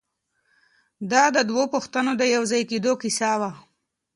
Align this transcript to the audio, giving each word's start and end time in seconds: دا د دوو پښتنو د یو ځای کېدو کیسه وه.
دا 1.11 1.23
د 1.35 1.37
دوو 1.49 1.63
پښتنو 1.73 2.11
د 2.17 2.23
یو 2.35 2.43
ځای 2.51 2.61
کېدو 2.71 2.91
کیسه 3.01 3.31
وه. 3.39 3.51